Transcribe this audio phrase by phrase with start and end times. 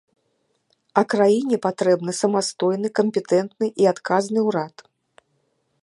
[1.01, 4.75] А краіне патрэбны самастойны кампетэнтны і адказны ўрад.